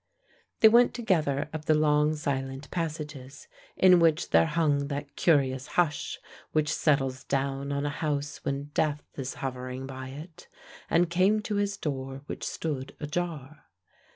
[0.61, 6.19] They went together up the long silent passages in which there hung that curious hush
[6.53, 10.47] which settles down on a house when death is hovering by it,
[10.89, 13.65] and came to his door which stood ajar.